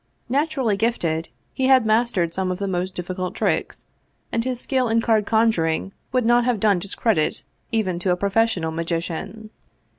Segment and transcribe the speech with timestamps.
[0.29, 3.85] Naturally gifted, he had mas tered some of the most difficult tricks,
[4.31, 8.31] and his skill in card conjuring would not have done discredit even to a pro
[8.31, 9.51] fessional magician.